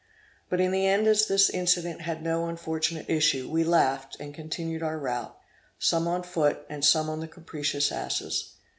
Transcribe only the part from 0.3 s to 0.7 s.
But,